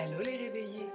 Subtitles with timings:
[0.00, 0.88] Hello les réveillés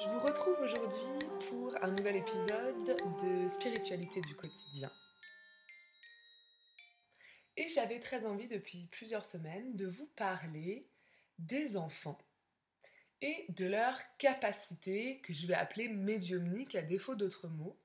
[0.00, 4.90] Je vous retrouve aujourd'hui pour un nouvel épisode de Spiritualité du quotidien.
[7.58, 10.88] Et j'avais très envie depuis plusieurs semaines de vous parler
[11.38, 12.16] des enfants
[13.20, 17.78] et de leur capacité que je vais appeler médiumnique à défaut d'autres mots.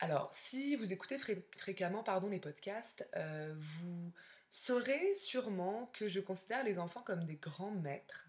[0.00, 1.16] Alors, si vous écoutez
[1.56, 4.12] fréquemment pardon, les podcasts, euh, vous
[4.52, 8.28] saurez sûrement que je considère les enfants comme des grands maîtres.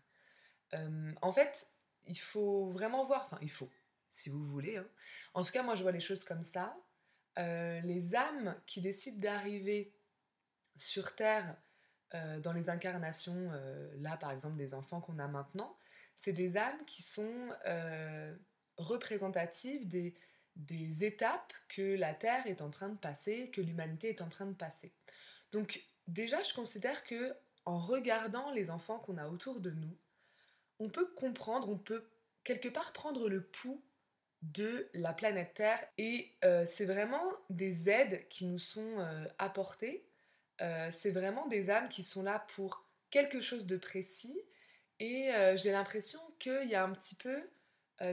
[0.74, 1.68] Euh, en fait,
[2.08, 3.70] il faut vraiment voir, enfin il faut,
[4.10, 4.78] si vous voulez.
[4.78, 4.88] Hein.
[5.34, 6.76] En tout cas, moi je vois les choses comme ça.
[7.38, 9.94] Euh, les âmes qui décident d'arriver
[10.76, 11.56] sur Terre
[12.44, 13.52] dans les incarnations,
[13.96, 15.76] là par exemple des enfants qu'on a maintenant,
[16.16, 17.50] c'est des âmes qui sont
[18.78, 20.14] représentatives des,
[20.56, 24.46] des étapes que la Terre est en train de passer, que l'humanité est en train
[24.46, 24.94] de passer.
[25.52, 29.98] Donc déjà, je considère que en regardant les enfants qu'on a autour de nous,
[30.80, 32.10] on peut comprendre, on peut
[32.44, 33.82] quelque part prendre le pouls
[34.42, 40.06] de la planète Terre et euh, c'est vraiment des aides qui nous sont euh, apportées.
[40.62, 44.40] Euh, c'est vraiment des âmes qui sont là pour quelque chose de précis
[45.00, 47.38] et j'ai l'impression qu'il y a un petit peu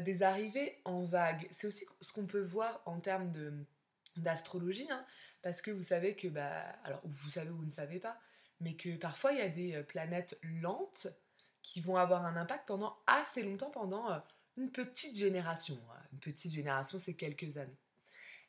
[0.00, 1.47] des arrivées en vague.
[1.52, 3.30] C'est aussi ce qu'on peut voir en termes
[4.16, 5.04] d'astrologie, hein,
[5.42, 8.19] parce que vous savez que, bah, alors vous savez ou vous ne savez pas,
[8.60, 11.08] mais que parfois il y a des euh, planètes lentes
[11.62, 14.19] qui vont avoir un impact pendant assez longtemps, pendant euh,
[14.56, 15.78] une petite génération.
[15.92, 16.02] Hein.
[16.12, 17.78] Une petite génération, c'est quelques années.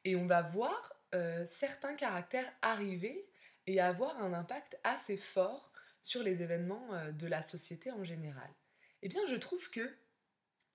[0.03, 0.93] Et on va voir
[1.45, 3.29] certains caractères arriver
[3.67, 8.49] et avoir un impact assez fort sur les événements de la société en général.
[9.01, 9.93] Eh bien, je trouve que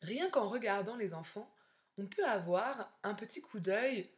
[0.02, 1.52] rien qu'en regardant les enfants,
[1.98, 4.10] on peut avoir un petit coup d'œil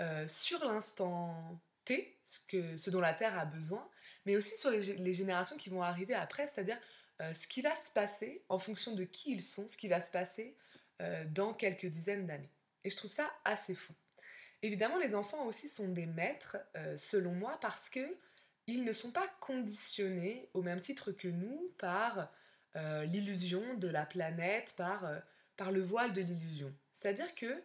[0.00, 3.88] euh, sur l'instant T, ce, dont la Terre a besoin,
[4.26, 6.78] mais aussi sur les, générations qui vont arriver après, c'est-à-dire
[7.20, 10.02] euh, ce qui va se passer en fonction de qui ils sont, ce qui va
[10.02, 10.56] se passer
[11.00, 12.50] euh, dans quelques dizaines d'années.
[12.82, 13.92] Et je trouve ça assez fou.
[14.62, 16.56] Évidemment, les enfants aussi sont des maîtres,
[16.96, 18.16] selon moi, parce que
[18.66, 22.32] ils ne sont pas conditionnés au même titre que nous par
[23.04, 26.74] l'illusion de la planète, par le voile de l'illusion.
[26.90, 27.62] C'est-à-dire que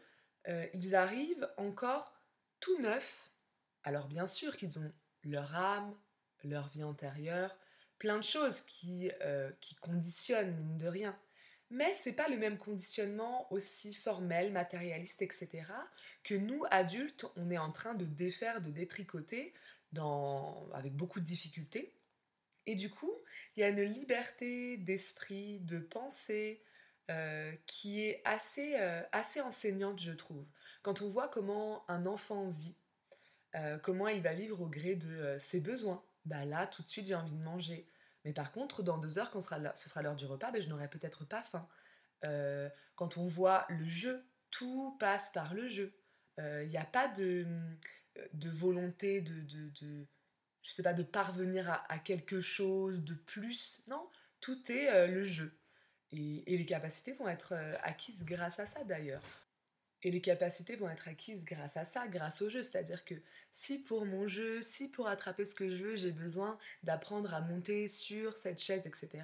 [0.74, 2.19] ils arrivent encore
[2.59, 3.31] tout neufs.
[3.84, 4.92] Alors bien sûr qu'ils ont
[5.24, 5.96] leur âme,
[6.44, 7.56] leur vie antérieure,
[7.97, 11.18] plein de choses qui, euh, conditionnent mine de rien.
[11.72, 15.66] Mais c'est pas le même conditionnement aussi formel, matérialiste, etc.
[16.24, 19.53] que nous adultes on est en train de défaire, de détricoter
[20.74, 21.94] avec beaucoup de difficultés.
[22.66, 23.14] Et du coup,
[23.56, 26.62] il y a une liberté d'esprit, de pensée,
[27.09, 30.46] euh, qui est assez, euh, assez enseignante, je trouve.
[30.84, 32.75] Quand on voit comment un enfant vit,
[33.56, 37.08] euh, comment il va vivre au gré de ses besoins, bah là, tout de suite,
[37.08, 37.88] j'ai envie de manger.
[38.25, 40.88] Mais par contre, dans deux heures, quand ce sera l'heure du repas, bah, je n'aurai
[40.88, 41.68] peut-être pas faim.
[42.96, 45.91] quand on voit le jeu, tout passe par le jeu.
[46.38, 47.47] Il n'y a pas de,
[48.34, 50.06] de volonté de, de, de,
[50.62, 53.81] je sais pas, de parvenir à, à, quelque chose de plus.
[53.88, 54.08] Non,
[54.41, 55.59] tout est le jeu.
[56.12, 59.24] Et, les capacités vont être euh, acquises grâce à ça d'ailleurs.
[60.02, 62.64] Et les capacités vont être acquises grâce à ça, grâce au jeu.
[62.64, 63.16] C'est-à-dire que
[63.52, 67.42] si pour mon jeu, si pour attraper ce que je veux, j'ai besoin d'apprendre à
[67.42, 69.24] monter sur cette chaise, etc.,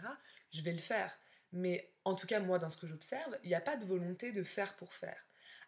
[0.52, 1.18] je vais le faire.
[1.54, 4.34] Mais en tout cas, moi, dans ce que j'observe, il n'y a pas de volonté
[4.34, 5.26] de faire pour faire.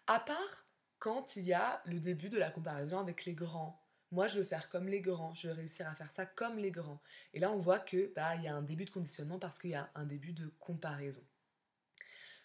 [0.07, 0.67] À part
[0.99, 4.45] quand il y a le début de la comparaison avec les grands, moi, je veux
[4.45, 7.01] faire comme les grands, je veux réussir à faire ça comme les grands.
[7.33, 9.75] Et là, on voit que bah, y a un début de conditionnement parce qu'il y
[9.75, 11.23] a un début de comparaison.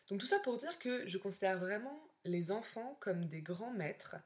[0.08, 4.16] Donc tout ça pour dire que je considère vraiment les enfants comme des grands maîtres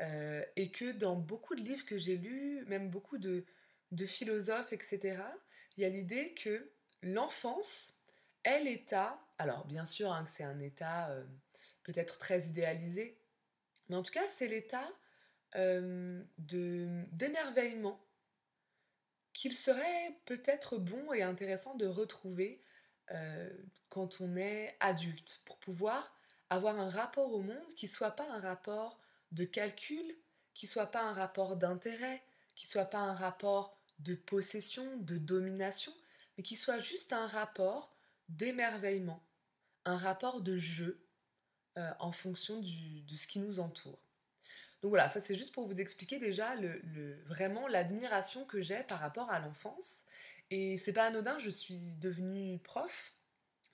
[0.00, 3.44] euh, et que dans beaucoup de livres que j'ai lus, même beaucoup de,
[4.06, 5.22] philosophes, etc.,
[5.76, 6.70] il y a l'idée que
[7.02, 8.04] l'enfance
[8.44, 11.24] est l'état, alors bien sûr hein, que c'est un état euh,
[11.84, 13.18] peut-être très idéalisé,
[13.88, 14.88] mais en tout cas c'est l'état
[15.56, 18.00] euh, d'émerveillement
[19.32, 22.62] qu'il serait peut-être bon et intéressant de retrouver
[23.10, 23.50] euh,
[23.88, 26.14] quand on est adulte, pour pouvoir
[26.50, 29.00] avoir un rapport au monde qui soit pas un rapport
[29.32, 30.16] de calcul,
[30.54, 32.22] qui soit pas un rapport d'intérêt,
[32.54, 35.92] qui soit pas un rapport de possession, de domination,
[36.36, 37.94] mais qui soit juste un rapport
[38.28, 39.22] d'émerveillement,
[39.84, 41.04] un rapport de jeu
[41.78, 43.98] euh, en fonction de ce qui nous entoure.
[44.82, 49.00] Donc voilà, ça c'est juste pour vous expliquer déjà le, vraiment l'admiration que j'ai par
[49.00, 50.06] rapport à l'enfance.
[50.50, 53.14] Et c'est pas anodin, je suis devenue prof.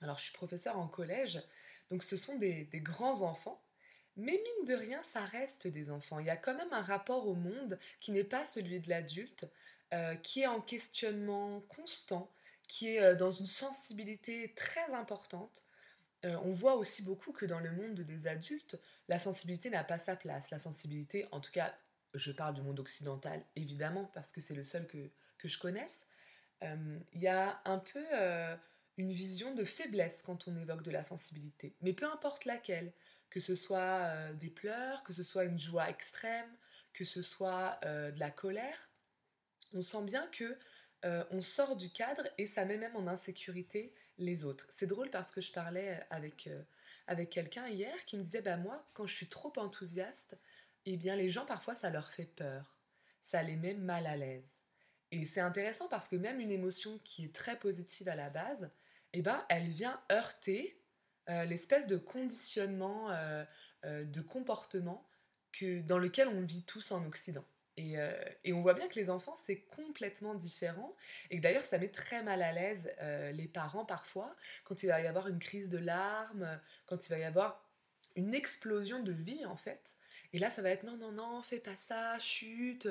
[0.01, 1.41] Alors je suis professeur en collège,
[1.89, 3.61] donc ce sont des, grands enfants.
[4.17, 6.19] Mais mine de rien, ça reste des enfants.
[6.19, 9.45] Il y a quand même un rapport au monde qui n'est pas celui de l'adulte.
[10.23, 12.29] qui est en questionnement constant,
[12.67, 15.66] qui est dans une sensibilité très importante.
[16.23, 20.15] On voit aussi beaucoup que dans le monde des adultes, la sensibilité n'a pas sa
[20.15, 20.49] place.
[20.49, 21.73] La sensibilité, en tout cas,
[22.13, 26.07] je parle du monde occidental, évidemment, parce que c'est le seul que, que je connaisse.
[26.61, 28.03] Il y a un peu
[28.97, 32.91] une vision de faiblesse quand on évoque de la sensibilité, mais peu importe laquelle,
[33.29, 36.49] que ce soit euh, des pleurs, que ce soit une joie extrême,
[36.93, 38.89] que ce soit euh, de la colère,
[39.73, 40.57] on sent bien que
[41.05, 44.67] euh, on sort du cadre et ça met même en insécurité les autres.
[44.69, 46.49] C'est drôle parce que je parlais avec,
[47.07, 50.37] avec quelqu'un hier qui me disait bah moi quand je suis trop enthousiaste,
[50.85, 52.77] eh bien les gens parfois ça leur fait peur,
[53.21, 54.57] ça les met mal à l'aise.
[55.11, 58.69] Et c'est intéressant parce que même une émotion qui est très positive à la base,
[59.13, 60.81] eh ben, elle vient heurter
[61.29, 63.45] euh, l'espèce de conditionnement euh,
[63.85, 65.07] euh, de comportement
[65.53, 67.45] que, dans lequel on vit tous en Occident.
[67.77, 67.95] Et,
[68.43, 70.95] et, on voit bien que les enfants, c'est complètement différent.
[71.29, 72.91] Et d'ailleurs, ça met très mal à l'aise
[73.33, 77.19] les parents parfois, quand il va y avoir une crise de larmes, quand il va
[77.19, 77.63] y avoir
[78.15, 79.95] une explosion de vie, en fait.
[80.33, 82.89] Et là, ça va être non, non, non, fais pas ça, chute.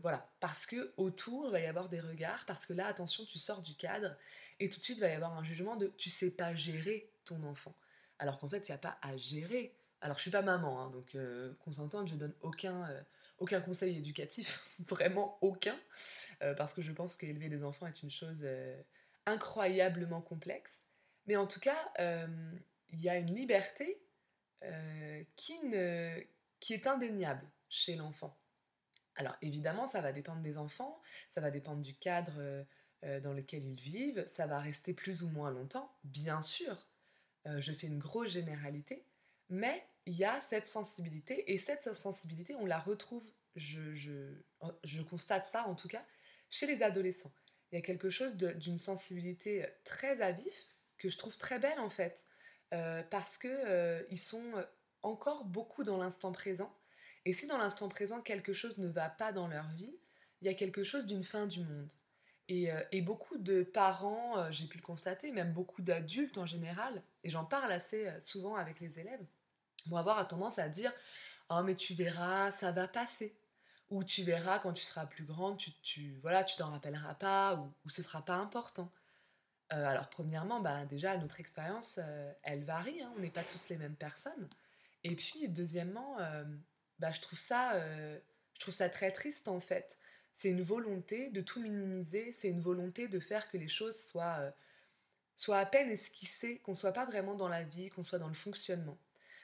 [0.00, 0.26] voilà.
[0.40, 3.60] Parce que autour, il va y avoir des regards, parce que là, attention, tu sors
[3.60, 4.16] du cadre.
[4.60, 7.10] Et tout de suite, il va y avoir un jugement de tu sais pas gérer
[7.24, 7.74] ton enfant.
[8.18, 9.74] Alors qu'en fait, il n'y a pas à gérer.
[10.04, 12.86] Alors, je suis pas maman, hein, donc euh, qu'on s'entende, je donne aucun,
[13.40, 15.76] euh, conseil éducatif, vraiment aucun,
[16.42, 18.46] euh, parce que je pense qu'élever des enfants est une chose
[19.26, 20.84] incroyablement complexe.
[21.26, 23.98] Mais en tout cas, il y a une liberté
[25.36, 28.38] qui, est indéniable chez l'enfant.
[29.16, 31.00] Alors évidemment, ça va dépendre des enfants,
[31.30, 32.66] ça va dépendre du cadre
[33.04, 36.88] euh, dans lequel ils vivent, ça va rester plus ou moins longtemps, bien sûr.
[37.46, 39.04] Euh, je fais une grosse généralité,
[39.48, 43.24] mais il y a cette sensibilité, et cette sensibilité, on la retrouve,
[43.56, 46.04] je, je, constate ça en tout cas,
[46.50, 47.32] chez les adolescents.
[47.70, 50.66] Il y a quelque chose d'une sensibilité très à vif,
[50.98, 52.24] que je trouve très belle en fait,
[52.72, 54.64] euh, parce qu'ils ils sont
[55.02, 56.74] encore beaucoup dans l'instant présent,
[57.24, 59.98] et si dans l'instant présent quelque chose ne va pas dans leur vie,
[60.40, 61.88] il y a quelque chose d'une fin du monde.
[62.50, 67.02] Euh, et, beaucoup de parents, euh, j'ai pu le constater, même beaucoup d'adultes en général,
[67.22, 69.24] et j'en parle assez euh, souvent avec les élèves,
[69.86, 70.92] vont avoir tendance à dire
[71.50, 73.36] Oh, mais tu verras, ça va passer.
[73.90, 77.56] Ou tu verras quand tu seras plus grande, tu, tu voilà, tu t'en rappelleras pas,
[77.56, 78.90] ou, ou ce sera pas important.
[79.70, 82.00] alors, premièrement, bah, déjà, notre expérience,
[82.42, 84.48] elle varie, hein, on n'est pas tous les mêmes personnes.
[85.04, 86.16] Et puis, deuxièmement,
[86.98, 87.78] bah, je, trouve ça,
[88.54, 89.98] je trouve ça très triste en fait
[90.34, 94.38] c'est une volonté de tout minimiser, c'est une volonté de faire que les choses soient,
[94.40, 94.50] euh,
[95.36, 98.34] soient à peine esquissées, qu'on soit pas vraiment dans la vie, qu'on soit dans le
[98.34, 98.98] fonctionnement.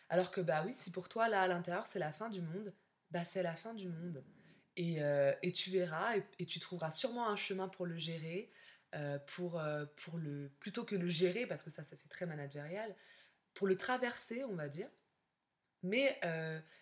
[0.09, 2.75] Alors que bah oui, si pour toi là à l'intérieur c'est la fin du monde,
[3.13, 4.25] bah c'est la fin du monde.
[4.77, 8.51] Et, euh, et tu verras et, tu trouveras sûrement un chemin pour le gérer,
[8.97, 9.63] euh, pour,
[9.97, 12.97] pour le plutôt que le gérer parce que ça ça fait très managérial,
[13.55, 14.89] pour le traverser on va dire.
[15.85, 16.21] Mais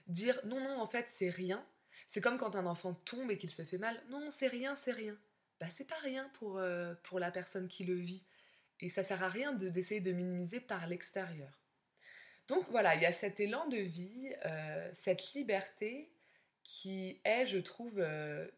[0.06, 1.62] dire non non en fait c'est rien,
[2.06, 4.00] c'est comme quand un enfant tombe et qu'il se fait mal.
[4.08, 5.16] Non, c'est rien, c'est rien.
[5.60, 8.24] Bah, c'est pas rien pour, euh, pour la personne qui le vit.
[8.80, 11.58] Et ça sert à rien d'essayer de, minimiser par l'extérieur.
[12.46, 16.12] Donc voilà, il y a cet élan de vie, euh, cette liberté
[16.62, 18.48] qui est, je trouve, euh,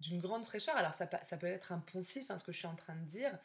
[0.00, 0.76] d'une grande fraîcheur.
[0.76, 3.06] Alors ça, ça, peut être un poncif, hein, ce que je suis en train de
[3.06, 3.38] dire,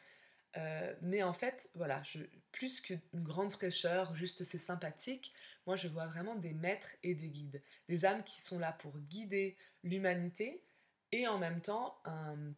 [1.02, 2.02] mais en fait, voilà,
[2.50, 5.34] plus qu'une grande fraîcheur, juste c'est sympathique,
[5.66, 8.96] moi, je vois vraiment des maîtres et des guides, des âmes qui sont là pour
[8.98, 10.64] guider l'humanité
[11.12, 12.54] et en même temps un,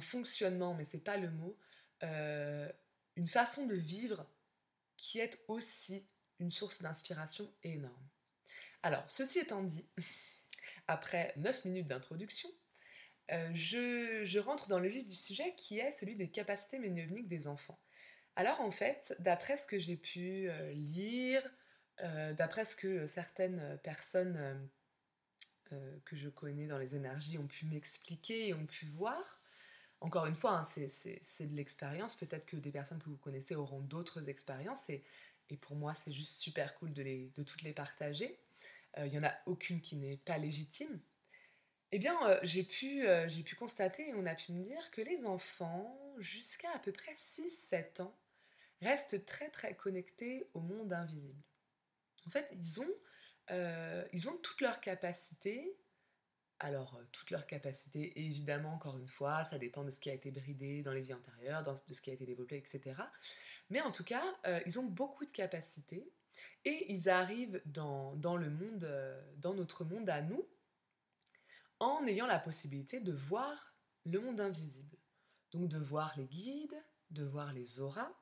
[0.00, 1.58] fonctionnement, mais c'est pas le mot,
[2.04, 2.70] euh,
[3.16, 4.26] une façon de vivre
[4.96, 6.06] qui est aussi
[6.38, 8.08] une source d'inspiration énorme.
[8.82, 9.86] Alors, ceci étant dit,
[10.86, 12.48] après 9 minutes d'introduction,
[13.32, 17.46] euh, je, rentre dans le vif du sujet qui est celui des capacités médiumniques des
[17.46, 17.80] enfants.
[18.40, 21.42] Alors en fait, d'après ce que j'ai pu euh, lire,
[22.00, 24.66] euh, d'après ce que certaines personnes
[25.72, 29.42] euh, que je connais dans les énergies ont pu m'expliquer et ont pu voir,
[30.00, 33.80] encore une fois, hein, c'est de l'expérience, peut-être que des personnes que vous connaissez auront
[33.80, 35.04] d'autres expériences, et,
[35.60, 38.40] pour moi c'est juste super cool de toutes les partager.
[38.96, 40.98] Il n'y en a aucune qui n'est pas légitime.
[41.92, 43.04] Eh bien, j'ai pu,
[43.44, 47.12] pu constater et on a pu me dire que les enfants, jusqu'à à peu près
[47.12, 48.16] 6-7 ans,
[48.80, 51.42] restent très très connectés au monde invisible.
[52.26, 52.94] En fait, ils ont,
[53.50, 55.76] euh, ils ont toutes leurs capacités.
[56.58, 60.14] Alors, euh, toutes leurs capacités, évidemment, encore une fois, ça dépend de ce qui a
[60.14, 63.00] été bridé dans les vies antérieures, de ce qui a été développé, etc.
[63.70, 66.12] Mais en tout cas, euh, ils ont beaucoup de capacités
[66.64, 68.88] et ils arrivent dans, dans le monde,
[69.38, 70.46] dans notre monde à nous,
[71.80, 74.96] en ayant la possibilité de voir le monde invisible.
[75.52, 76.76] Donc de voir les guides,
[77.10, 78.12] de voir les auras,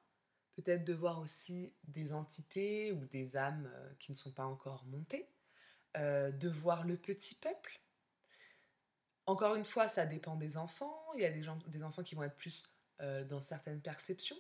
[0.62, 4.84] peut-être de voir aussi des entités ou des âmes euh, qui ne sont pas encore
[4.86, 5.28] montées,
[5.96, 7.80] euh, de voir le petit peuple.
[9.26, 11.00] Encore une fois, ça dépend des enfants.
[11.14, 12.66] Il y a des, enfants qui vont être plus
[13.00, 14.38] euh, dans certaines perceptions.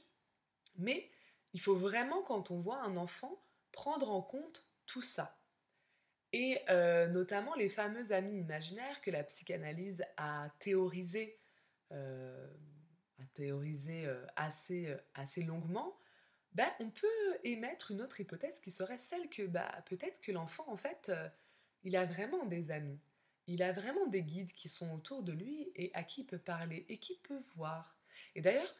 [0.76, 1.08] Mais
[1.52, 5.38] il faut vraiment, quand on voit un enfant, prendre en compte tout ça.
[6.32, 6.60] Et
[7.10, 11.40] notamment les fameux amis imaginaires que la psychanalyse a théorisé
[13.18, 15.96] à théoriser euh, assez, assez longuement,
[16.52, 20.64] ben, on peut émettre une autre hypothèse qui serait celle que bah, peut-être que l'enfant,
[20.68, 21.28] en fait, euh,
[21.84, 23.00] il a vraiment des amis.
[23.46, 26.38] Il a vraiment des guides qui sont autour de lui et à qui il peut
[26.38, 27.96] parler et qui peut voir.
[28.34, 28.74] Et d'ailleurs,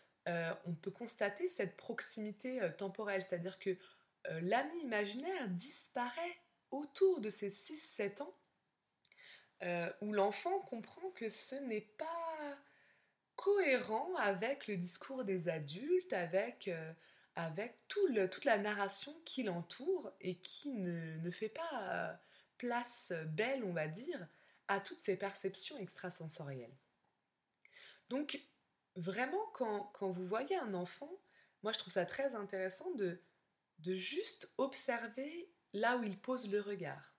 [0.67, 3.79] on peut constater cette proximité temporelle, c'est-à-dire que
[4.27, 6.37] l'ami imaginaire disparaît
[6.71, 8.35] autour de ces 6-7 ans,
[10.03, 12.59] où l'enfant comprend que ce n'est pas
[13.39, 16.93] cohérent avec le discours des adultes, avec, euh,
[17.39, 22.13] avec toute la narration qui l'entoure et qui ne, ne fait pas euh,
[22.59, 24.27] place belle, on va dire,
[24.67, 26.77] à toutes ces perceptions extrasensorielles.
[28.09, 28.41] Donc,
[28.97, 31.13] vraiment, quand, quand vous voyez un enfant,
[31.63, 33.23] moi je trouve ça très intéressant de,
[33.79, 37.15] de juste observer là où il pose le regard.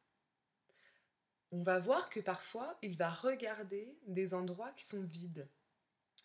[1.52, 5.48] On va voir que parfois, il va regarder des endroits qui sont vides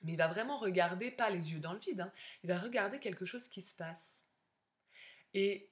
[0.03, 2.13] mais il va vraiment regarder, pas les yeux dans le vide, hein.
[2.43, 4.23] il va regarder quelque chose qui se passe.
[5.33, 5.71] Et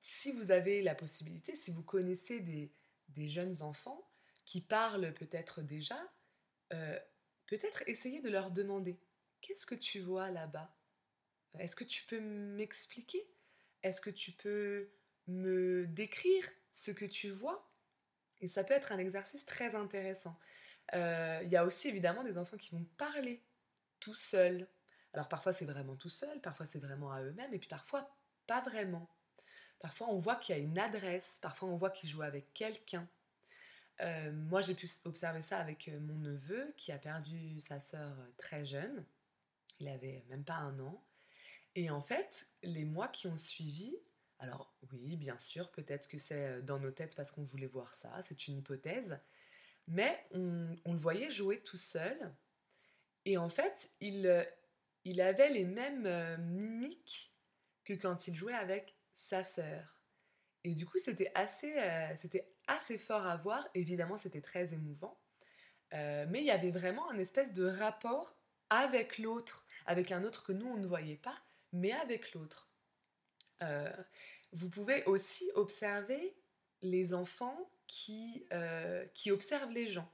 [0.00, 2.72] si vous avez la possibilité, si vous connaissez des,
[3.28, 4.08] jeunes enfants
[4.44, 5.98] qui parlent peut-être déjà,
[6.72, 6.98] euh,
[7.46, 9.00] peut-être essayez de leur demander,
[9.40, 10.74] qu'est-ce que tu vois là-bas?
[11.58, 13.28] Est-ce que tu peux m'expliquer?
[13.82, 14.90] Est-ce que tu peux
[15.26, 17.68] me décrire ce que tu vois?
[18.40, 20.38] Et ça peut être un exercice très intéressant.
[20.94, 23.42] Euh, il y a aussi évidemment des enfants qui vont parler
[24.00, 24.66] tout seuls.
[25.12, 28.16] Alors parfois c'est vraiment tout seul, parfois c'est vraiment à eux-mêmes, et puis parfois
[28.46, 29.08] pas vraiment.
[29.80, 33.08] Parfois on voit qu'il y a une adresse, parfois on voit qu'ils jouent avec quelqu'un.
[34.00, 38.16] Euh, moi j'ai pu observer ça avec euh, mon neveu qui a perdu sa sœur
[38.36, 39.04] très jeune.
[39.80, 41.02] Il avait même pas un an.
[41.74, 43.96] Et en fait, les mois qui ont suivi,
[44.40, 48.20] alors oui, bien sûr, peut-être que c'est dans nos têtes parce qu'on voulait voir ça,
[48.22, 49.20] c'est une hypothèse,
[49.88, 52.34] mais on, le voyait jouer tout seul.
[53.24, 54.44] Et en fait, il, euh,
[55.22, 57.34] avait les mêmes euh, mimiques
[57.84, 60.02] que quand il jouait avec sa sœur.
[60.64, 63.66] Et du coup, c'était assez, euh, c'était assez fort à voir.
[63.74, 65.18] Évidemment, c'était très émouvant.
[65.92, 68.36] mais il y avait vraiment un espèce de rapport
[68.68, 71.38] avec l'autre, avec un autre que nous, on ne voyait pas,
[71.72, 72.70] mais avec l'autre.
[74.52, 76.36] vous pouvez aussi observer
[76.82, 80.10] les enfants qui, euh, qui observent les gens.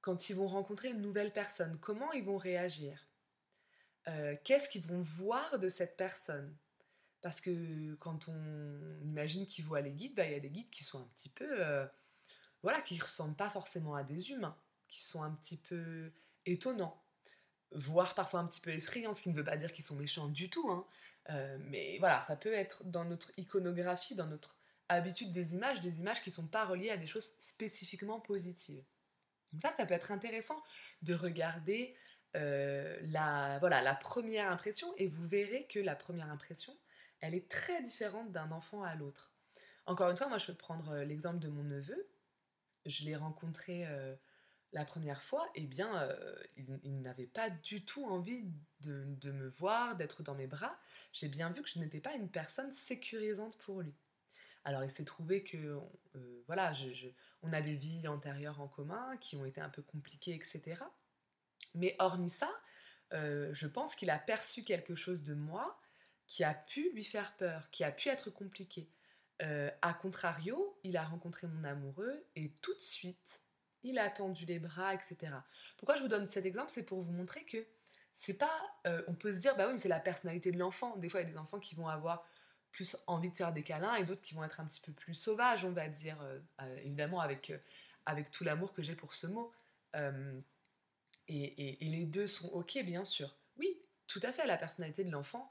[0.00, 3.08] Quand ils vont rencontrer une nouvelle personne, comment ils vont réagir?
[4.06, 6.56] Euh, Qu'est-ce qu'ils vont voir de cette personne?
[7.20, 10.70] Parce que quand on imagine qu'ils voient les guides, bah, il y a des guides
[10.70, 11.48] qui sont un petit peu...
[11.64, 11.86] Euh,
[12.62, 14.56] voilà, qui ne ressemblent pas forcément à des humains,
[14.88, 16.12] qui sont un petit peu
[16.44, 17.00] étonnants,
[17.70, 20.26] voire parfois un petit peu effrayants, ce qui ne veut pas dire qu'ils sont méchants
[20.26, 20.84] du tout, hein.
[21.60, 24.57] mais voilà, ça peut être dans notre iconographie, dans notre
[24.88, 28.84] habitude des images, des images qui ne sont pas reliées à des choses spécifiquement positives.
[29.52, 30.62] Donc ça, ça peut être intéressant
[31.02, 31.94] de regarder
[32.36, 36.76] euh, la, voilà, la première impression et vous verrez que la première impression,
[37.20, 39.32] elle est très différente d'un enfant à l'autre.
[39.86, 42.08] Encore une fois, moi je vais prendre euh, l'exemple de mon neveu.
[42.84, 44.14] Je l'ai rencontré euh,
[44.72, 46.08] la première fois, et eh bien,
[46.56, 48.44] il, n'avait pas du tout envie
[48.80, 50.78] de me voir, d'être dans mes bras.
[51.12, 53.94] J'ai bien vu que je n'étais pas une personne sécurisante pour lui.
[54.64, 55.56] Alors il s'est trouvé que
[56.16, 56.72] euh, voilà,
[57.42, 60.82] on a des vies antérieures en commun qui ont été un peu compliquées, etc.
[61.74, 62.50] Mais hormis ça,
[63.12, 65.80] euh, je pense qu'il a perçu quelque chose de moi
[66.26, 68.90] qui a pu lui faire peur, qui a pu être compliqué.
[69.40, 73.40] Euh, a contrario, il a rencontré mon amoureux et tout de suite,
[73.84, 75.32] il a tendu les bras, etc.
[75.76, 76.70] Pourquoi je vous donne cet exemple?
[76.70, 77.64] C'est pour vous montrer que
[78.12, 78.50] c'est pas.
[79.06, 80.96] on peut se dire, bah oui, mais c'est la personnalité de l'enfant.
[80.96, 82.26] Des fois, il y a des enfants qui vont avoir
[82.72, 85.14] plus envie de faire des câlins et d'autres qui vont être un petit peu plus
[85.14, 87.58] sauvages, on va dire, euh, euh, évidemment avec, euh,
[88.06, 89.52] avec tout l'amour que j'ai pour ce mot.
[91.30, 93.36] Et, et, les deux sont ok, bien sûr.
[93.56, 93.68] Oui,
[94.06, 95.50] tout à fait, la personnalité de l'enfant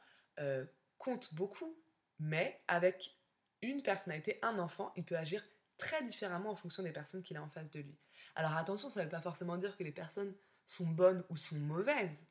[0.98, 1.78] compte beaucoup,
[2.20, 3.16] mais avec
[3.62, 5.44] une personnalité, un enfant, il peut agir
[5.78, 7.96] très différemment en fonction des personnes qu'il a en face de lui.
[8.36, 10.34] Alors attention, ça ne veut pas forcément dire que les personnes
[10.66, 12.26] sont bonnes ou sont mauvaises,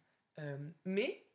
[0.84, 1.28] mais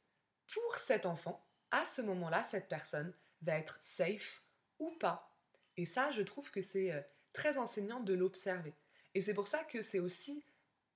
[0.47, 4.43] pour cet enfant, à ce moment-là, cette personne va être safe
[4.79, 5.31] ou pas.
[5.77, 7.01] Et ça, je trouve que c'est euh,
[7.33, 8.73] très enseignant de l'observer.
[9.13, 10.43] Et c'est pour ça que c'est aussi,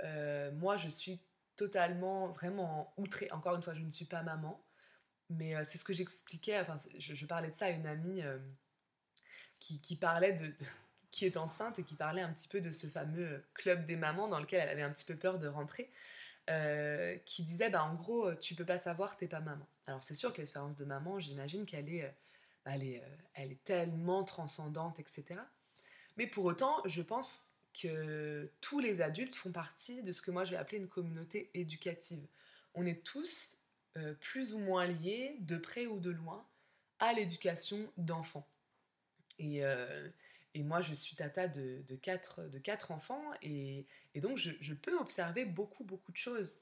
[0.04, 1.20] euh, moi je suis
[1.56, 3.30] totalement, vraiment outrée.
[3.32, 4.64] Encore une fois, je ne suis pas maman,
[5.30, 8.22] mais euh, c'est ce que j'expliquais, enfin je, parlais de ça à une amie
[9.60, 10.54] qui, qui, parlait de,
[11.12, 14.28] qui est enceinte et qui parlait un petit peu de ce fameux club des mamans
[14.28, 15.90] dans lequel elle avait un petit peu peur de rentrer.
[17.26, 20.32] qui disait bah en gros tu peux pas savoir t'es pas maman alors c'est sûr
[20.32, 22.14] que l'expérience de maman j'imagine qu'elle est
[22.66, 23.04] elle est,
[23.34, 25.40] elle est tellement transcendante etc
[26.18, 30.46] mais pour autant je pense que tous les adultes font partie de ce que moi
[30.46, 32.26] je vais appeler une communauté éducative.
[32.74, 33.58] On est tous
[33.98, 36.46] euh, plus ou moins liés, de près ou de loin,
[37.00, 38.48] à l'éducation d'enfants.
[39.40, 40.10] Et, euh,
[40.58, 46.18] moi, je suis tata de, quatre, enfants, et, donc je, peux observer beaucoup, beaucoup de
[46.18, 46.58] choses.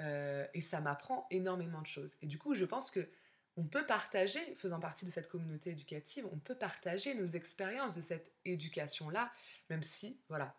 [0.00, 2.16] Euh, et ça m'apprend énormément de choses.
[2.22, 3.08] Et du coup, je pense que
[3.56, 8.02] on peut partager, faisant partie de cette communauté éducative, on peut partager nos expériences de
[8.02, 9.32] cette éducation-là,
[9.70, 10.54] même si, voilà,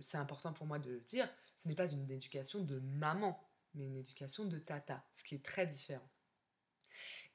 [0.00, 3.42] c'est important pour moi de le dire, ce n'est pas une éducation de maman,
[3.74, 6.08] mais une éducation de tata, ce qui est très différent.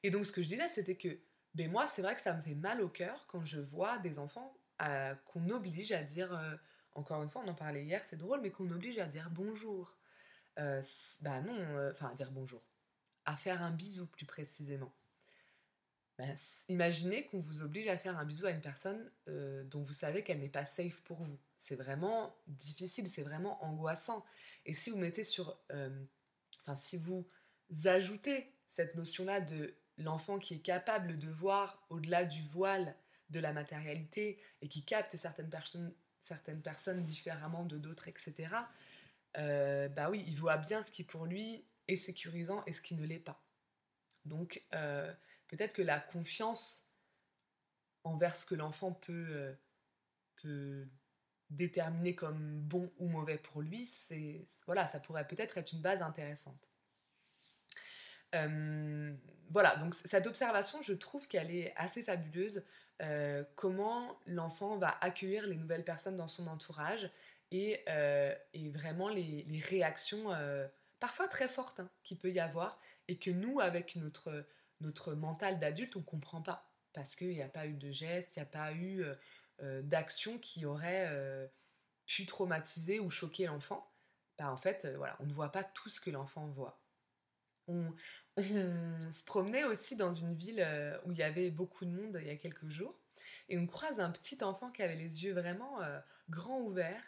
[0.02, 1.20] Et donc ce que je disais, c'était que,
[1.54, 4.18] ben moi, c'est vrai que ça me fait mal au cœur quand je vois des
[4.18, 6.56] enfants euh, qu'on oblige à dire, euh,
[6.94, 9.98] encore une fois, on en parlait hier, c'est drôle, mais qu'on oblige à dire bonjour.
[10.58, 10.82] Euh,
[11.20, 12.62] bah non, euh, enfin à dire bonjour
[13.24, 14.92] à faire un bisou plus précisément.
[16.18, 16.36] Ben,
[16.68, 20.22] imaginez qu'on vous oblige à faire un bisou à une personne euh, dont vous savez
[20.22, 21.38] qu'elle n'est pas safe pour vous.
[21.56, 24.24] C'est vraiment difficile, c'est vraiment angoissant.
[24.66, 25.58] Et si vous mettez sur...
[25.72, 26.04] Euh,
[26.60, 27.26] enfin, si vous
[27.84, 32.94] ajoutez cette notion-là de l'enfant qui est capable de voir au-delà du voile
[33.30, 38.48] de la matérialité et qui capte certaines personnes, certaines personnes différemment de d'autres, etc.,
[39.38, 41.64] euh, bah oui, il voit bien ce qui pour lui
[41.96, 43.42] sécurisant et ce qui ne l'est pas.
[44.24, 45.12] Donc euh,
[45.48, 46.88] peut-être que la confiance
[48.04, 49.52] envers ce que l'enfant peut, euh,
[50.36, 50.88] peut
[51.50, 56.02] déterminer comme bon ou mauvais pour lui, c'est voilà, ça pourrait peut-être être une base
[56.02, 56.68] intéressante.
[58.34, 59.12] Euh,
[59.50, 62.64] voilà, donc cette observation, je trouve qu'elle est assez fabuleuse.
[63.56, 67.10] comment l'enfant va accueillir les nouvelles personnes dans son entourage
[67.50, 67.84] et,
[68.52, 70.30] et vraiment les réactions
[71.00, 74.46] parfois très forte hein, qu'il peut y avoir et que nous, avec notre,
[74.80, 78.36] notre mental d'adulte, on ne comprend pas parce qu'il n'y a pas eu de geste,
[78.36, 79.14] il n'y a pas eu euh,
[79.62, 81.46] euh, d'action qui aurait euh,
[82.06, 83.90] pu traumatiser ou choquer l'enfant.
[84.38, 86.82] Bah, en fait, voilà, on ne voit pas tout ce que l'enfant voit.
[87.68, 87.94] On,
[88.38, 90.66] se promenait aussi dans une ville
[91.04, 92.98] où il y avait beaucoup de monde il y a quelques jours
[93.48, 95.78] et on croise un petit enfant qui avait les yeux vraiment
[96.30, 97.04] grands ouverts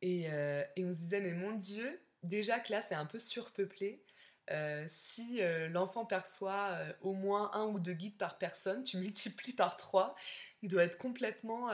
[0.00, 4.04] et, et on se disait mais mon Dieu, déjà que là c'est un peu surpeuplé.
[4.50, 8.96] Euh, si euh, l'enfant perçoit euh, au moins un ou deux guides par personne, tu
[8.98, 10.16] multiplies par trois,
[10.62, 11.70] il doit être complètement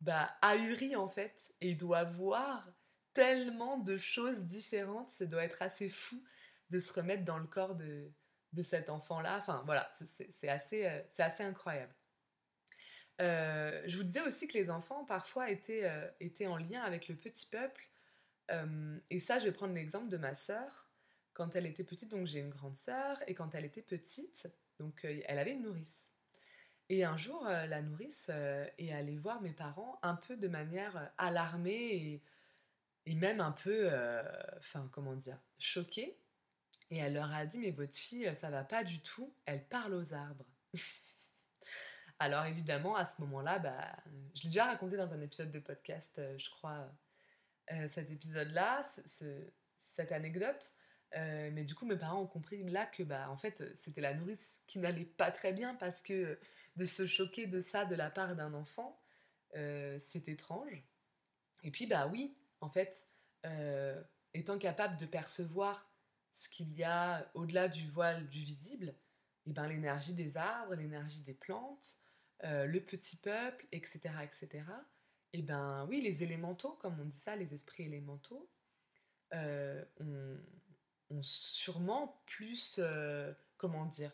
[0.00, 2.68] bah, ahuri en fait, et il doit voir
[3.14, 6.22] tellement de choses différentes, ça doit être assez fou
[6.70, 8.12] de se remettre dans le corps de,
[8.62, 9.38] cet enfant-là.
[9.40, 9.88] Enfin voilà,
[10.30, 10.86] c'est assez,
[11.40, 11.94] incroyable.
[13.18, 17.88] je vous disais aussi que les enfants parfois étaient en lien avec le petit peuple
[19.10, 20.90] et ça, je vais prendre l'exemple de ma sœur.
[21.34, 25.04] Quand elle était petite, donc j'ai une grande sœur, et quand elle était petite, donc
[25.04, 26.12] elle avait une nourrice.
[26.88, 31.94] Et un jour, la nourrice est allée voir mes parents un peu de manière alarmée
[31.94, 32.22] et,
[33.06, 33.90] et même un peu,
[34.58, 36.18] enfin comment dire, choquée.
[36.90, 39.94] Et elle leur a dit, mais votre fille, ça va pas du tout, elle parle
[39.94, 40.46] aux arbres.
[42.18, 43.96] Alors évidemment, à ce moment-là, bah,
[44.34, 46.88] je l'ai déjà raconté dans un épisode de podcast, je crois,
[47.72, 48.82] euh, cet épisode-là,
[49.76, 50.70] cette anecdote.
[51.16, 54.14] Euh, mais du coup, mes parents ont compris là que, bah, en fait, c'était la
[54.14, 56.38] nourrice qui n'allait pas très bien parce que
[56.76, 59.00] de se choquer de ça de la part d'un enfant,
[59.56, 60.84] euh, c'est étrange.
[61.64, 63.04] Et puis, bah oui, en fait,
[64.34, 65.88] étant capable de percevoir
[66.32, 68.94] ce qu'il y a au-delà du voile du visible,
[69.46, 71.96] et ben l'énergie des arbres, l'énergie des plantes,
[72.42, 74.64] le petit peuple, etc., etc.,
[75.32, 78.48] eh ben oui, les élémentaux, comme on dit ça, les esprits élémentaux,
[79.34, 79.84] euh,
[81.10, 84.12] ont, sûrement plus, euh, comment dire,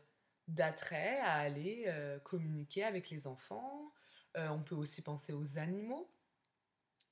[0.48, 3.92] d'attrait à aller euh, communiquer avec les enfants.
[4.34, 6.10] on peut aussi penser aux animaux.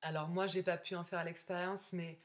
[0.02, 2.18] Alors moi, j'ai pas pu en faire l'expérience, mais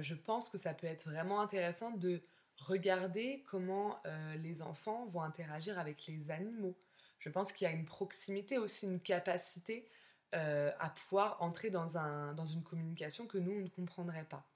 [0.00, 2.20] je pense que ça peut être vraiment intéressant de
[2.58, 4.02] regarder comment
[4.38, 6.76] les enfants vont interagir avec les animaux.
[7.20, 9.88] Je pense qu'il y a une proximité aussi, une capacité
[10.34, 14.46] euh, à pouvoir entrer dans, un, dans une communication que nous, on ne comprendrait pas.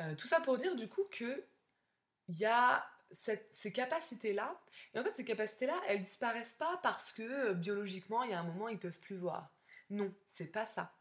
[0.00, 1.44] Euh, tout ça pour dire du coup que
[2.28, 4.56] il y a ces capacités-là,
[4.94, 8.38] et en fait ces capacités-là, elles disparaissent pas parce que euh, biologiquement, il y a
[8.38, 9.50] un moment, ils peuvent plus voir.
[9.90, 10.92] Non, c'est pas ça.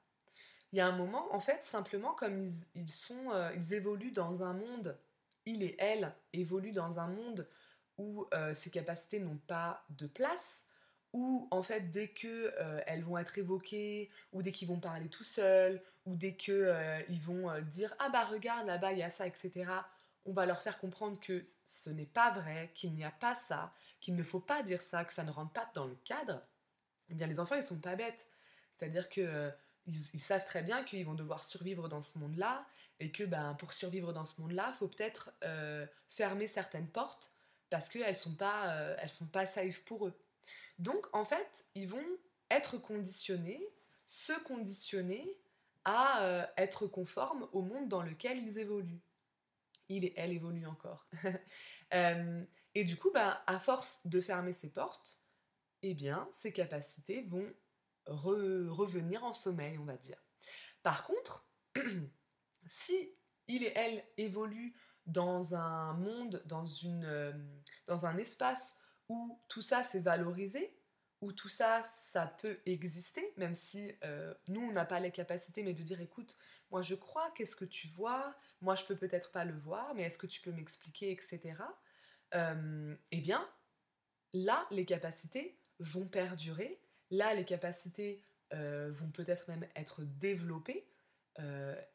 [0.72, 4.42] il y a un moment, en fait, simplement comme ils, sont, euh, ils évoluent dans
[4.42, 4.98] un monde,
[5.46, 7.48] il et elle évoluent dans un monde
[7.98, 10.64] où ces capacités n'ont pas de place,
[11.14, 15.10] où en fait dès que euh, elles vont être évoquées, ou dès qu'ils vont parler
[15.10, 16.74] tout seuls, ou dès que
[17.10, 19.72] ils vont dire ah bah regarde là-bas il y a ça, etc.
[20.26, 23.74] On va leur faire comprendre que ce n'est pas vrai, qu'il n'y a pas ça,
[24.00, 26.42] qu'il ne faut pas dire ça, que ça ne rentre pas dans le cadre.
[27.10, 28.28] Eh bien les enfants ils sont pas bêtes,
[28.74, 29.52] c'est-à-dire que
[29.90, 32.66] ils, savent très bien qu'ils vont devoir survivre dans ce monde-là
[33.00, 37.32] et que ben, pour survivre dans ce monde-là, faut peut-être euh, fermer certaines portes
[37.70, 40.14] parce qu'elles sont, pas, euh, sont pas safe pour eux.
[40.80, 42.06] Donc en fait, ils vont
[42.50, 43.62] être conditionnés,
[44.06, 45.38] se conditionner
[45.86, 49.04] à euh, être conformes au monde dans lequel ils évoluent.
[49.90, 51.08] Il et elle évoluent encore.
[51.92, 55.20] et du coup, ben, à force de fermer ces portes,
[55.82, 57.52] eh bien, ces capacités vont
[58.06, 60.22] revenir en sommeil, on va dire.
[60.84, 61.48] Par contre,
[62.66, 63.14] si
[63.48, 67.34] il et elle évoluent dans un monde, dans, euh,
[67.88, 68.78] dans un espace
[69.10, 70.80] où tout ça c'est valorisé,
[71.22, 75.64] où tout ça, ça peut exister, même si euh, nous, on n'a pas les capacités,
[75.64, 76.38] mais de dire, écoute,
[76.72, 80.04] moi je crois, qu'est-ce que tu vois Moi je peux peut-être pas le voir, mais
[80.04, 81.56] est-ce que tu peux m'expliquer, etc.
[82.36, 83.46] Euh, eh bien,
[84.34, 88.22] là, les capacités vont perdurer Là, les capacités
[88.54, 90.86] euh, vont peut-être même être développées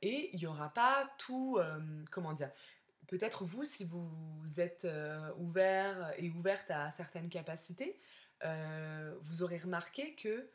[0.00, 1.58] et il n'y aura pas tout,
[2.10, 2.50] comment dire,
[3.08, 4.86] peut-être vous, si vous êtes
[5.38, 7.98] ouvert et ouverte à certaines capacités,
[8.42, 10.48] vous aurez remarqué que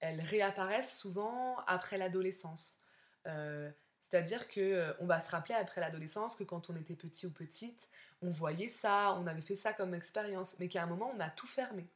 [0.00, 2.80] elles réapparaissent souvent après l'adolescence.
[3.24, 7.88] C'est-à-dire que on va se rappeler après l'adolescence que quand on était petit ou petite,
[8.22, 11.30] on voyait ça, on avait fait ça comme expérience, mais qu'à un moment on a
[11.30, 11.88] tout fermé.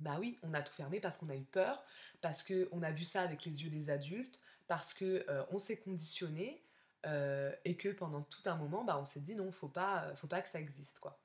[0.00, 1.84] Bah oui, on a tout fermé parce qu'on a eu peur,
[2.20, 6.62] parce qu'on a vu ça avec les yeux des adultes, parce euh, on s'est conditionné
[7.06, 10.16] euh, et que pendant tout un moment, bah, on s'est dit non, faut pas, euh,
[10.16, 11.20] faut pas que ça existe quoi.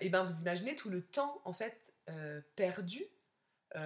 [0.00, 1.92] et ben vous imaginez tout le temps en fait
[2.54, 3.04] perdu.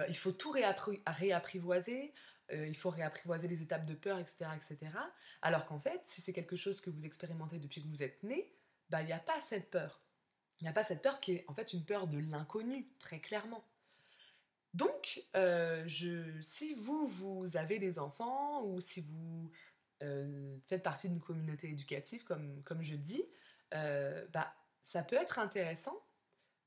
[0.07, 2.13] il faut tout réapprivoiser,
[2.51, 4.91] il faut réapprivoiser les étapes de peur, etc., etc.
[5.41, 8.53] Alors qu'en fait, si c'est quelque chose que vous expérimentez depuis que vous êtes né,
[8.89, 10.01] bah il n'y a pas cette peur.
[10.59, 13.19] Il n'y a pas cette peur qui est en fait une peur de l'inconnu, très
[13.19, 13.65] clairement.
[14.73, 15.85] Donc, euh,
[16.41, 19.51] si vous, vous avez des enfants ou si vous
[20.01, 23.23] euh, faites partie d'une communauté éducative, comme, je dis,
[23.73, 25.97] euh, bah, ça peut être intéressant,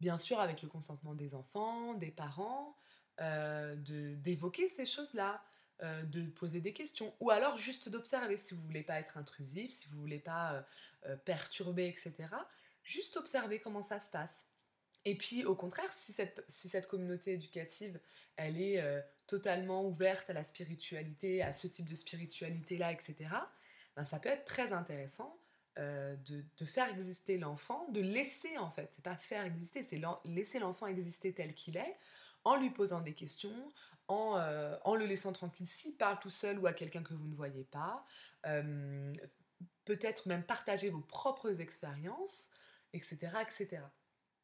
[0.01, 2.77] bien sûr avec le consentement des enfants, des parents,
[3.19, 5.43] d'évoquer ces choses-là,
[5.83, 9.89] de poser des questions, ou alors juste d'observer si vous voulez pas être intrusif, si
[9.89, 10.65] vous voulez pas
[11.25, 12.13] perturber, etc.
[12.83, 14.47] Juste observer comment ça se passe.
[15.05, 18.01] Et puis au contraire, si cette, si cette communauté éducative,
[18.37, 23.15] elle est euh, totalement ouverte à la spiritualité, à ce type de spiritualité-là, etc.,
[23.97, 25.39] ben, ça peut être très intéressant
[25.79, 30.59] euh, de, faire exister l'enfant, de laisser en fait, c'est pas faire exister, c'est laisser
[30.59, 31.97] l'enfant exister tel qu'il est,
[32.45, 33.73] en lui posant des questions,
[34.09, 37.29] en, euh, en le laissant tranquille s'il parle tout seul ou à quelqu'un que vous
[37.29, 38.05] ne voyez pas,
[39.85, 42.51] peut-être même partager vos propres expériences,
[42.93, 43.83] etc., etc.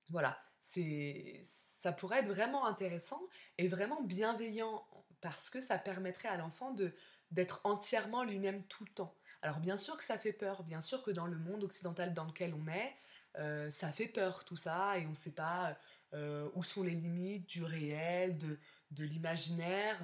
[0.08, 3.20] Voilà c'est ça pourrait être vraiment intéressant
[3.58, 4.86] et vraiment bienveillant
[5.20, 6.94] parce que ça permettrait à l'enfant de
[7.30, 9.14] d'être entièrement lui-même tout le temps.
[9.42, 12.24] Alors bien sûr que ça fait peur, bien sûr que dans le monde occidental dans
[12.24, 12.96] lequel on est,
[13.38, 15.78] euh, ça fait peur tout ça et on ne sait pas
[16.12, 18.58] euh, où sont les limites du réel, de,
[18.90, 19.96] de l'imaginaire.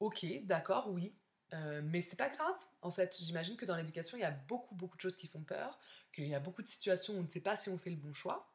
[0.00, 1.16] Ok, d'accord, oui,
[1.54, 2.56] euh, mais c'est pas grave.
[2.82, 5.42] En fait, j'imagine que dans l'éducation, il y a beaucoup beaucoup de choses qui font
[5.42, 5.78] peur,
[6.12, 7.96] qu'il y a beaucoup de situations où on ne sait pas si on fait le
[7.96, 8.52] bon choix.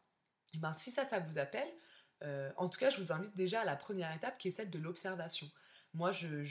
[0.54, 1.68] Et eh ben, si ça, ça vous appelle,
[2.24, 4.70] euh, en tout cas, je vous invite déjà à la première étape qui est celle
[4.70, 5.50] de l'observation.
[5.94, 6.44] Moi, je,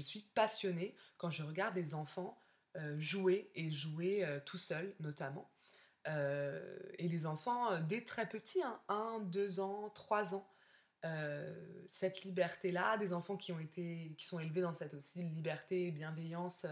[0.00, 2.38] suis passionnée quand je regarde des enfants
[2.76, 5.50] euh, jouer et jouer euh, tout seuls, notamment.
[6.06, 10.48] et les enfants, dès très petits, 1, hein, 2 ans, 3 ans,
[11.88, 16.66] cette liberté-là, des enfants qui ont été, qui sont élevés dans cette aussi liberté, bienveillance,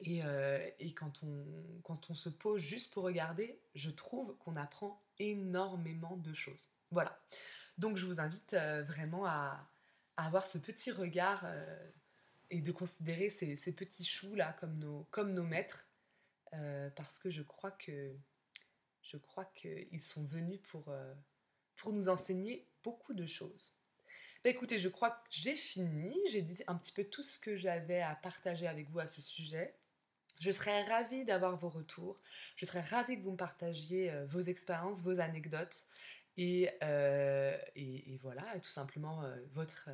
[0.00, 0.22] et,
[0.78, 1.44] et quand, on,
[1.82, 6.70] quand on se pose juste pour regarder, je trouve qu'on apprend énormément de choses.
[6.90, 7.18] Voilà.
[7.78, 9.68] Donc je vous invite euh, vraiment à,
[10.16, 11.90] avoir ce petit regard euh,
[12.50, 15.88] et de considérer ces, petits choux là comme nos, comme nos maîtres
[16.54, 18.16] euh, parce que je crois que
[19.02, 20.92] je crois qu'ils sont venus pour,
[21.76, 23.72] pour nous enseigner beaucoup de choses.
[24.44, 26.14] Bah, écoutez, je crois que j'ai fini.
[26.30, 29.22] J'ai dit un petit peu tout ce que j'avais à partager avec vous à ce
[29.22, 29.77] sujet.
[30.40, 32.20] Je serais ravie d'avoir vos retours.
[32.56, 35.84] Je serais ravie que vous me partagiez euh, vos expériences, vos anecdotes
[36.36, 37.56] et, euh,
[38.22, 39.90] voilà, tout simplement euh, votre,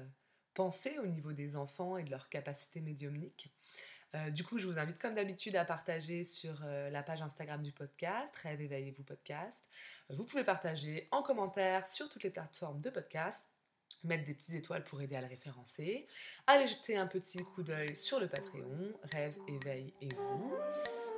[0.52, 3.52] penser au niveau des enfants et de leur capacité médiumnique.
[4.30, 8.32] Du coup, je vous invite comme d'habitude à partager sur la page Instagram du podcast,
[8.36, 9.60] Rêve Éveillez-vous podcast.
[10.08, 13.50] Vous pouvez partager en commentaire sur toutes les plateformes de podcast,
[14.04, 16.06] mettre des petites étoiles pour aider à le référencer,
[16.46, 20.52] allez jeter un petit coup d'œil sur le Patreon, Rêve, Éveille et vous.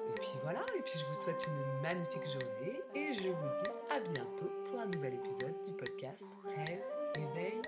[0.09, 3.71] Et puis voilà, et puis je vous souhaite une magnifique journée et je vous dis
[3.91, 6.83] à bientôt pour un nouvel épisode du podcast Rêve,
[7.17, 7.61] Éveille